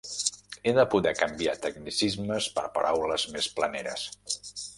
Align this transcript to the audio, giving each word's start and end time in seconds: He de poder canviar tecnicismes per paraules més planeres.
He 0.69 0.71
de 0.77 0.85
poder 0.93 1.11
canviar 1.19 1.53
tecnicismes 1.65 2.49
per 2.57 2.65
paraules 2.79 3.27
més 3.37 3.51
planeres. 3.61 4.09